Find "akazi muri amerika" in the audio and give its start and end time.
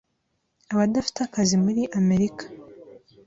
1.27-2.43